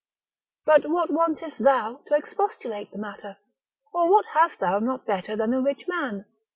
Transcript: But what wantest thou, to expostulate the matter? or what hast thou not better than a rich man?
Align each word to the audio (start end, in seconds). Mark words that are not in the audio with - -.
But 0.65 0.89
what 0.89 1.11
wantest 1.11 1.59
thou, 1.63 1.97
to 2.07 2.15
expostulate 2.15 2.89
the 2.91 2.97
matter? 2.97 3.37
or 3.93 4.09
what 4.09 4.25
hast 4.33 4.59
thou 4.59 4.79
not 4.79 5.05
better 5.05 5.35
than 5.35 5.53
a 5.53 5.61
rich 5.61 5.87
man? 5.87 6.25